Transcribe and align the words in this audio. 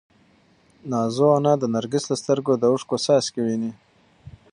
نازو 0.89 1.27
انا 1.37 1.53
د 1.59 1.63
نرګس 1.73 2.03
له 2.11 2.15
سترګو 2.21 2.53
د 2.57 2.63
اوښکو 2.71 2.97
څاڅکي 3.05 3.41
ویني. 3.43 3.71